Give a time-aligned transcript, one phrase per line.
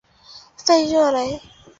[0.57, 1.39] 弗热雷。